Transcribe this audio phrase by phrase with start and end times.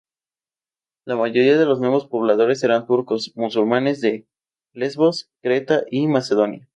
[1.05, 4.25] La mayoría de los nuevos pobladores eran turcos musulmanes de
[4.73, 6.67] Lesbos, Creta y Macedonia.